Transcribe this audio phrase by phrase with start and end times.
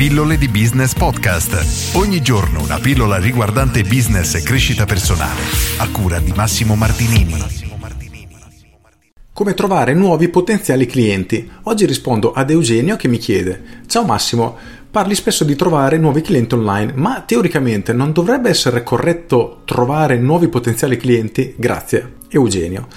[0.00, 1.94] Pillole di Business Podcast.
[1.94, 5.42] Ogni giorno una pillola riguardante business e crescita personale.
[5.76, 7.34] A cura di Massimo Martinini.
[9.30, 11.46] Come trovare nuovi potenziali clienti?
[11.64, 14.56] Oggi rispondo ad Eugenio che mi chiede: Ciao Massimo,
[14.90, 20.48] parli spesso di trovare nuovi clienti online, ma teoricamente non dovrebbe essere corretto trovare nuovi
[20.48, 21.54] potenziali clienti?
[21.58, 22.88] Grazie, Eugenio.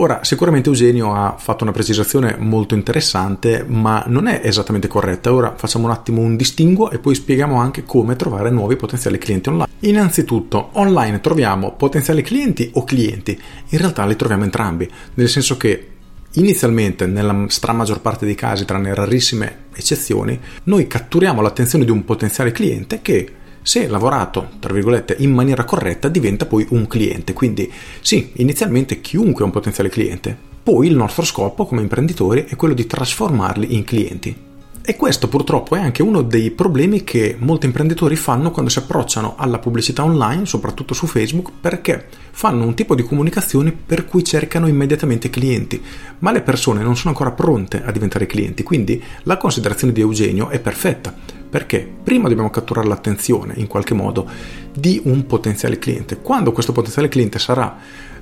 [0.00, 5.32] Ora, sicuramente Eugenio ha fatto una precisazione molto interessante, ma non è esattamente corretta.
[5.32, 9.48] Ora facciamo un attimo un distinguo e poi spieghiamo anche come trovare nuovi potenziali clienti
[9.48, 9.68] online.
[9.80, 13.40] Innanzitutto, online troviamo potenziali clienti o clienti?
[13.70, 15.88] In realtà li troviamo entrambi, nel senso che
[16.32, 17.32] Inizialmente, nella
[17.72, 23.32] maggior parte dei casi, tranne rarissime eccezioni, noi catturiamo l'attenzione di un potenziale cliente che
[23.62, 27.32] se lavorato, tra virgolette, in maniera corretta, diventa poi un cliente.
[27.32, 30.36] Quindi sì, inizialmente chiunque è un potenziale cliente.
[30.62, 34.46] Poi il nostro scopo come imprenditori è quello di trasformarli in clienti.
[34.88, 39.34] E questo purtroppo è anche uno dei problemi che molti imprenditori fanno quando si approcciano
[39.36, 44.66] alla pubblicità online, soprattutto su Facebook, perché fanno un tipo di comunicazione per cui cercano
[44.66, 45.82] immediatamente clienti,
[46.20, 50.48] ma le persone non sono ancora pronte a diventare clienti, quindi la considerazione di Eugenio
[50.48, 51.14] è perfetta,
[51.48, 54.28] perché prima dobbiamo catturare l'attenzione in qualche modo
[54.72, 56.18] di un potenziale cliente.
[56.20, 57.76] Quando questo potenziale cliente sarà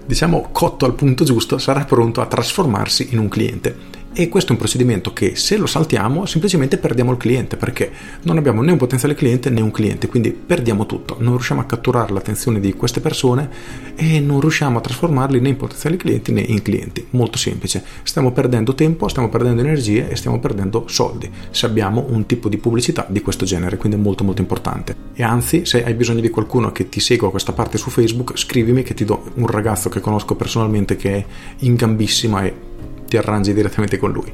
[0.05, 4.53] diciamo cotto al punto giusto, sarà pronto a trasformarsi in un cliente e questo è
[4.53, 8.79] un procedimento che se lo saltiamo semplicemente perdiamo il cliente perché non abbiamo né un
[8.79, 13.01] potenziale cliente né un cliente, quindi perdiamo tutto, non riusciamo a catturare l'attenzione di queste
[13.01, 13.51] persone
[13.95, 17.07] e non riusciamo a trasformarli né in potenziali clienti né in clienti.
[17.11, 22.25] Molto semplice, stiamo perdendo tempo, stiamo perdendo energie e stiamo perdendo soldi se abbiamo un
[22.25, 24.97] tipo di pubblicità di questo genere, quindi è molto molto importante.
[25.13, 28.83] E anzi, se hai bisogno di qualcuno che ti segua questa parte su Facebook, scrivimi
[28.83, 31.25] che ti do un ragazzo che conosco personalmente che è
[31.59, 32.75] in gambissima e
[33.07, 34.31] ti arrangi direttamente con lui.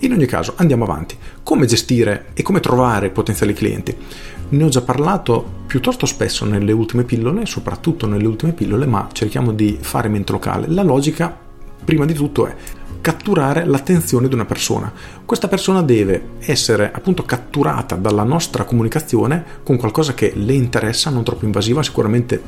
[0.00, 1.16] In ogni caso, andiamo avanti.
[1.42, 3.96] Come gestire e come trovare potenziali clienti?
[4.48, 9.52] Ne ho già parlato piuttosto spesso nelle ultime pillole, soprattutto nelle ultime pillole, ma cerchiamo
[9.52, 10.68] di fare mente locale.
[10.68, 11.36] La logica,
[11.84, 12.54] prima di tutto, è
[13.00, 14.92] catturare l'attenzione di una persona.
[15.24, 21.22] Questa persona deve essere appunto catturata dalla nostra comunicazione con qualcosa che le interessa, non
[21.22, 22.42] troppo invasiva, sicuramente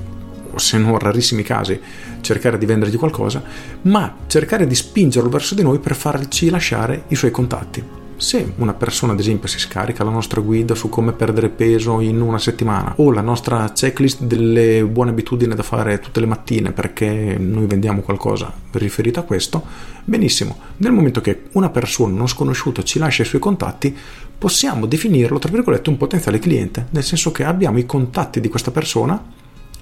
[0.58, 1.80] se non rarissimi casi,
[2.20, 3.42] cercare di vendergli qualcosa,
[3.82, 7.98] ma cercare di spingerlo verso di noi per farci lasciare i suoi contatti.
[8.19, 12.20] Se una persona, ad esempio, si scarica la nostra guida su come perdere peso in
[12.20, 17.36] una settimana o la nostra checklist delle buone abitudini da fare tutte le mattine perché
[17.38, 19.64] noi vendiamo qualcosa riferito a questo,
[20.04, 20.58] benissimo.
[20.78, 23.97] Nel momento che una persona non sconosciuta ci lascia i suoi contatti,
[24.36, 28.72] possiamo definirlo, tra virgolette, un potenziale cliente, nel senso che abbiamo i contatti di questa
[28.72, 29.36] persona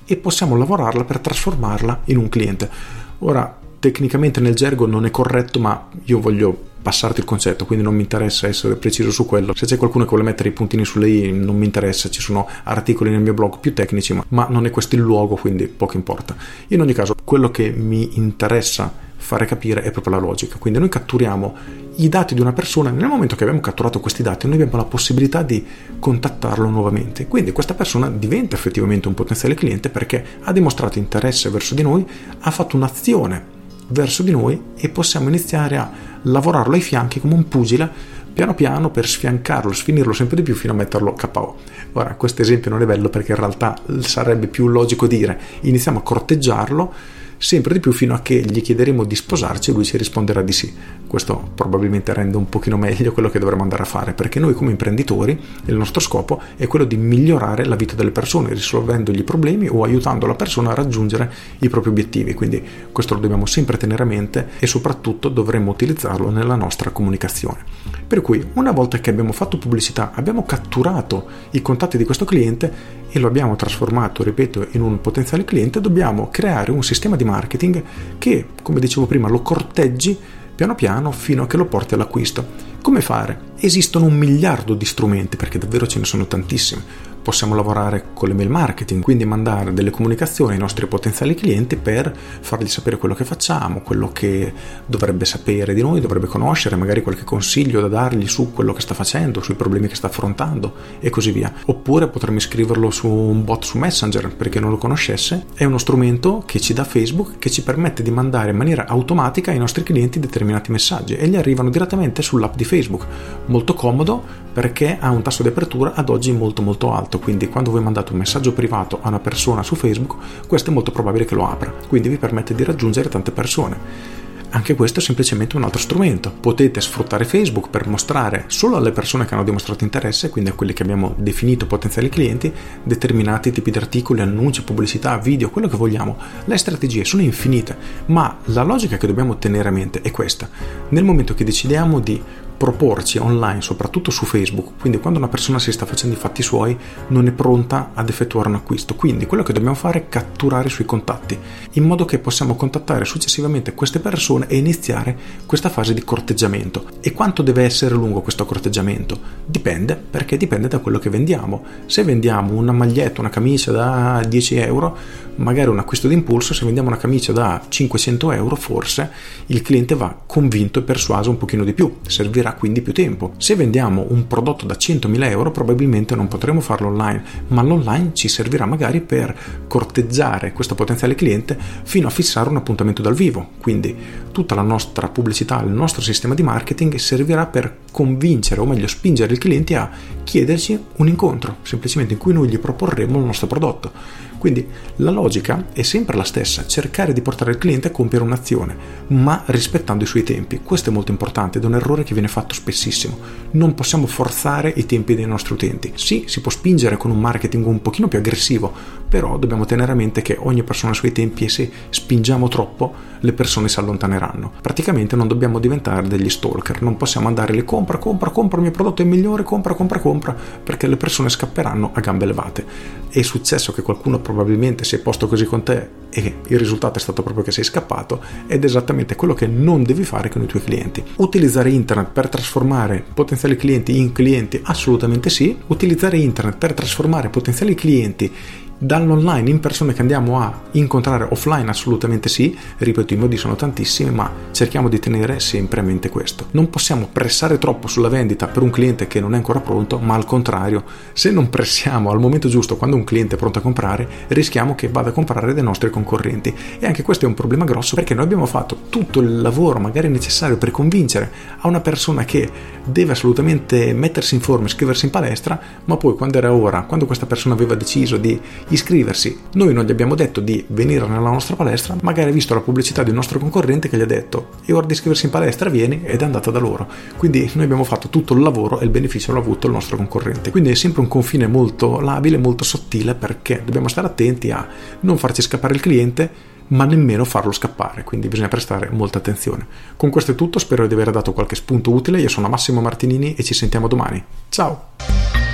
[0.07, 2.71] e possiamo lavorarla per trasformarla in un cliente.
[3.19, 7.97] Ora, tecnicamente nel gergo non è corretto, ma io voglio passarti il concetto, quindi non
[7.97, 9.53] mi interessa essere preciso su quello.
[9.55, 12.49] Se c'è qualcuno che vuole mettere i puntini sulle i, non mi interessa, ci sono
[12.63, 15.97] articoli nel mio blog più tecnici, ma, ma non è questo il luogo, quindi poco
[15.97, 16.37] importa.
[16.69, 20.57] In ogni caso, quello che mi interessa fare capire è proprio la logica.
[20.59, 21.55] Quindi noi catturiamo
[21.97, 24.85] i dati di una persona, nel momento che abbiamo catturato questi dati, noi abbiamo la
[24.85, 25.65] possibilità di
[25.99, 27.27] contattarlo nuovamente.
[27.27, 32.07] Quindi questa persona diventa effettivamente un potenziale cliente perché ha dimostrato interesse verso di noi,
[32.41, 33.55] ha fatto un'azione
[33.89, 35.91] verso di noi e possiamo iniziare a
[36.23, 40.75] lavorarlo ai fianchi come un pugile piano piano per sfiancarlo, sfinirlo sempre di più fino
[40.75, 41.57] a metterlo KO.
[41.93, 46.03] Ora, questo esempio non è bello perché in realtà sarebbe più logico dire iniziamo a
[46.03, 46.93] corteggiarlo
[47.39, 50.53] sempre di più fino a che gli chiederemo di sposarci e lui ci risponderà di
[50.53, 50.73] sì.
[51.07, 54.73] Questo probabilmente rende un pochino meglio quello che dovremmo andare a fare, perché noi come
[54.73, 59.69] imprenditori il nostro scopo è quello di migliorare la vita delle persone, risolvendogli i problemi
[59.69, 62.35] o aiutando la persona a raggiungere i propri obiettivi.
[62.35, 67.59] Quindi questo lo dobbiamo sempre tenere a mente e soprattutto dovremmo utilizzarlo nella nostra comunicazione.
[68.07, 72.73] Per cui una volta che abbiamo fatto pubblicità, abbiamo catturato i contatti di questo cliente
[73.11, 77.83] e lo abbiamo trasformato, ripeto, in un potenziale cliente, dobbiamo creare un sistema di marketing
[78.19, 80.19] che, come dicevo prima, lo corteggi
[80.57, 82.75] piano piano fino a che lo porti all'acquisto.
[82.83, 83.53] Come fare?
[83.59, 86.83] Esistono un miliardo di strumenti, perché davvero ce ne sono tantissimi
[87.27, 92.69] possiamo lavorare con l'email marketing, quindi mandare delle comunicazioni ai nostri potenziali clienti per fargli
[92.69, 94.53] sapere quello che facciamo, quello che
[94.87, 98.95] dovrebbe sapere di noi, dovrebbe conoscere, magari qualche consiglio da dargli su quello che sta
[98.95, 101.53] facendo, sui problemi che sta affrontando e così via.
[101.65, 105.47] Oppure potremmo iscriverlo su un bot su Messenger perché non lo conoscesse.
[105.53, 109.51] È uno strumento che ci dà Facebook che ci permette di mandare in maniera automatica
[109.51, 113.05] ai nostri clienti determinati messaggi e gli arrivano direttamente sull'app di Facebook.
[113.47, 117.71] Molto comodo perché ha un tasso di apertura ad oggi molto molto alto, quindi quando
[117.71, 121.35] voi mandate un messaggio privato a una persona su Facebook, questo è molto probabile che
[121.35, 124.25] lo apra, quindi vi permette di raggiungere tante persone.
[124.57, 126.33] anche questo è semplicemente un altro strumento.
[126.33, 130.73] Potete sfruttare Facebook per mostrare solo alle persone che hanno dimostrato interesse, quindi a quelli
[130.73, 132.53] che abbiamo definito potenziali clienti,
[132.83, 136.17] determinati tipi di articoli, annunci, pubblicità, video, quello che vogliamo.
[136.45, 137.77] Le strategie sono infinite,
[138.07, 140.49] ma la logica che dobbiamo tenere a mente è questa.
[140.89, 142.21] Nel momento che decidiamo di
[142.57, 146.77] proporci online, soprattutto su Facebook, quindi quando una persona si sta facendo i fatti suoi
[147.09, 148.95] non è pronta ad effettuare un acquisto.
[148.95, 151.39] Quindi quello che dobbiamo fare è catturare sui contatti,
[151.73, 155.17] in modo che possiamo contattare successivamente queste persone e iniziare
[155.47, 156.87] questa fase di corteggiamento.
[157.01, 159.19] E quanto deve essere lungo questo corteggiamento?
[159.45, 161.65] Dipende, perché dipende da quello che vendiamo.
[161.87, 164.97] Se vendiamo una maglietta, una camicia da 10 euro,
[165.37, 169.11] magari un acquisto d'impulso, se vendiamo una camicia da 500 euro, forse
[169.47, 171.97] il cliente va convinto e persuaso un pochino di più.
[172.07, 173.33] Servirà richiederà quindi più tempo.
[173.39, 178.29] Se vendiamo un prodotto da 100.000 euro probabilmente non potremo farlo online, ma l'online ci
[178.29, 179.35] servirà magari per
[179.67, 183.51] corteggiare questo potenziale cliente fino a fissare un appuntamento dal vivo.
[183.61, 183.95] Quindi
[184.31, 189.33] tutta la nostra pubblicità, il nostro sistema di marketing servirà per convincere o meglio spingere
[189.33, 189.91] il cliente a
[190.23, 194.25] chiederci un incontro, semplicemente in cui noi gli proporremo il nostro prodotto.
[194.39, 194.67] Quindi
[194.97, 198.77] la logica è sempre la stessa, cercare di portare il cliente a compiere un'azione,
[199.09, 200.61] ma rispettando i suoi tempi.
[200.63, 203.19] Questo è molto importante ed è un errore che viene fatto spessissimo.
[203.53, 205.93] Non possiamo forzare i tempi dei nostri utenti.
[205.95, 208.73] Sì, si può spingere con un marketing un pochino più aggressivo,
[209.09, 212.49] però dobbiamo tenere a mente che ogni persona ha i suoi tempi e se spingiamo
[212.49, 214.53] troppo le persone si allontaneranno.
[214.61, 218.73] Praticamente non dobbiamo diventare degli stalker, non possiamo andare lì compra, compra, compra, il mio
[218.73, 222.65] prodotto è migliore, compra, compra, compra, perché le persone scapperanno a gambe levate.
[223.09, 227.01] È successo che qualcuno probabilmente si è posto così con te e il risultato è
[227.01, 230.47] stato proprio che sei scappato ed è esattamente quello che non devi fare con i
[230.47, 231.01] tuoi clienti.
[231.17, 234.61] Utilizzare internet per trasformare potenziali clienti in clienti?
[234.65, 235.57] Assolutamente sì.
[235.69, 238.33] Utilizzare internet per trasformare potenziali clienti
[238.79, 244.11] Dall'online in persone che andiamo a incontrare offline assolutamente sì, ripeto i modi sono tantissimi,
[244.11, 246.49] ma cerchiamo di tenere sempre a mente questo.
[246.51, 250.15] Non possiamo pressare troppo sulla vendita per un cliente che non è ancora pronto, ma
[250.15, 250.85] al contrario,
[251.15, 254.89] se non pressiamo al momento giusto quando un cliente è pronto a comprare, rischiamo che
[254.89, 256.55] vada a comprare dai nostri concorrenti.
[256.79, 260.09] E anche questo è un problema grosso perché noi abbiamo fatto tutto il lavoro magari
[260.09, 261.31] necessario per convincere
[261.61, 262.51] a una persona che
[262.85, 267.25] deve assolutamente mettersi in forma, iscriversi in palestra, ma poi quando era ora, quando questa
[267.25, 269.39] persona aveva deciso di iscriversi.
[269.53, 273.03] Noi non gli abbiamo detto di venire nella nostra palestra, magari ha visto la pubblicità
[273.03, 276.03] di un nostro concorrente che gli ha detto è ora di iscriversi in palestra, vieni
[276.05, 276.89] ed è andata da loro.
[277.17, 280.51] Quindi noi abbiamo fatto tutto il lavoro e il beneficio l'ha avuto il nostro concorrente.
[280.51, 284.67] Quindi è sempre un confine molto labile, molto sottile perché dobbiamo stare attenti a
[285.01, 289.67] non farci scappare il cliente ma nemmeno farlo scappare, quindi bisogna prestare molta attenzione.
[289.97, 293.35] Con questo è tutto, spero di aver dato qualche spunto utile, io sono Massimo Martinini
[293.35, 294.23] e ci sentiamo domani.
[294.49, 295.46] Ciao!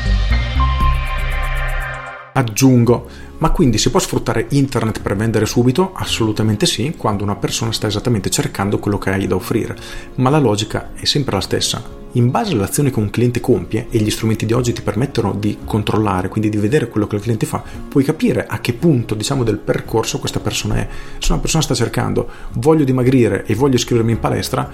[2.35, 3.07] Aggiungo,
[3.39, 5.93] ma quindi si può sfruttare internet per vendere subito?
[5.93, 9.77] Assolutamente sì, quando una persona sta esattamente cercando quello che hai da offrire,
[10.15, 12.01] ma la logica è sempre la stessa.
[12.13, 15.35] In base alle azioni che un cliente compie e gli strumenti di oggi ti permettono
[15.35, 19.15] di controllare, quindi di vedere quello che il cliente fa, puoi capire a che punto,
[19.15, 20.89] diciamo, del percorso questa persona è.
[21.19, 24.71] Se una persona sta cercando voglio dimagrire e voglio iscrivermi in palestra,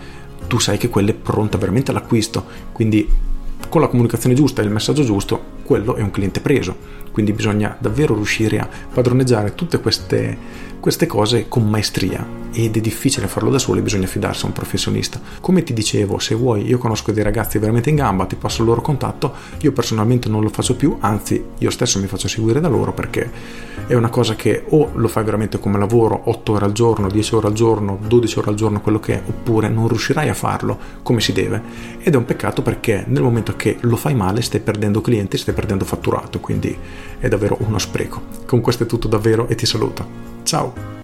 [0.46, 3.26] tu sai che quella è pronta veramente all'acquisto, quindi
[3.68, 7.76] con la comunicazione giusta e il messaggio giusto, quello è un cliente preso quindi bisogna
[7.80, 10.38] davvero riuscire a padroneggiare tutte queste,
[10.78, 12.24] queste cose con maestria.
[12.52, 15.20] Ed è difficile farlo da soli, bisogna fidarsi a un professionista.
[15.40, 18.68] Come ti dicevo, se vuoi, io conosco dei ragazzi veramente in gamba, ti passo il
[18.68, 22.68] loro contatto, io personalmente non lo faccio più, anzi io stesso mi faccio seguire da
[22.68, 23.30] loro perché
[23.88, 27.34] è una cosa che o lo fai veramente come lavoro 8 ore al giorno, 10
[27.34, 30.78] ore al giorno, 12 ore al giorno, quello che è, oppure non riuscirai a farlo
[31.02, 31.60] come si deve.
[32.00, 35.54] Ed è un peccato perché nel momento che lo fai male stai perdendo clienti, stai
[35.54, 36.76] perdendo fatturato, quindi
[37.18, 38.22] è davvero uno spreco.
[38.46, 40.06] Con questo è tutto davvero e ti saluto.
[40.42, 40.97] Ciao!